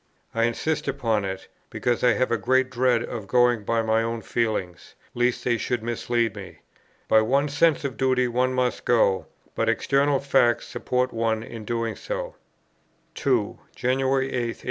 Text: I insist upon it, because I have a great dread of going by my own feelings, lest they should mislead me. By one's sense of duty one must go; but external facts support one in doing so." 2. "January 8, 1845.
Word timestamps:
I 0.33 0.45
insist 0.45 0.87
upon 0.87 1.25
it, 1.25 1.47
because 1.69 2.03
I 2.03 2.13
have 2.13 2.31
a 2.31 2.37
great 2.39 2.71
dread 2.71 3.03
of 3.03 3.27
going 3.27 3.63
by 3.63 3.83
my 3.83 4.01
own 4.01 4.21
feelings, 4.23 4.95
lest 5.13 5.43
they 5.43 5.57
should 5.59 5.83
mislead 5.83 6.35
me. 6.35 6.61
By 7.07 7.21
one's 7.21 7.55
sense 7.55 7.83
of 7.83 7.97
duty 7.97 8.27
one 8.27 8.51
must 8.51 8.83
go; 8.83 9.27
but 9.53 9.69
external 9.69 10.19
facts 10.19 10.65
support 10.67 11.13
one 11.13 11.43
in 11.43 11.65
doing 11.65 11.95
so." 11.95 12.33
2. 13.13 13.59
"January 13.75 14.29
8, 14.29 14.29
1845. 14.57 14.59